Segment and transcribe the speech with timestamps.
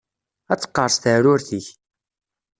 [0.51, 1.67] Ad teqqerṣ teɛrurt-ik.